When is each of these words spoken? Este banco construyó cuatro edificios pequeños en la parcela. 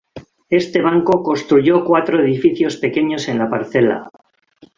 Este 0.49 0.81
banco 0.81 1.21
construyó 1.21 1.85
cuatro 1.85 2.19
edificios 2.19 2.77
pequeños 2.77 3.27
en 3.27 3.37
la 3.37 3.51
parcela. 3.51 4.09